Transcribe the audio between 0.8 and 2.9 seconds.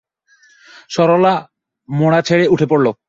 সরলা মোড়া ছেড়ে উঠে পড়ল।